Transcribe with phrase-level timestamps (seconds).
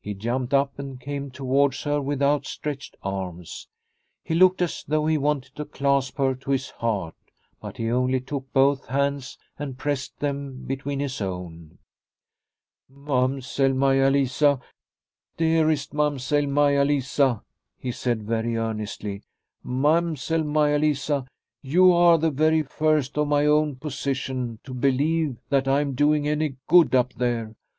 [0.00, 3.68] He jumped up and came towards her with outstretched arms.
[4.22, 7.14] He looked as though he wanted to clasp her to his heart,
[7.60, 11.76] but he only took both hands and pressed them between his own."
[12.88, 14.58] Mamsell Maia Lisa,
[15.36, 17.42] dearest Mam sell Maia Lisa,"
[17.76, 19.22] he said very earnestly,"
[19.62, 21.30] Mam The Pastor from Finland 159 sell Maia Lisa,
[21.60, 26.26] you are the very first of my own position to believe that I am doing
[26.26, 27.54] any good up there.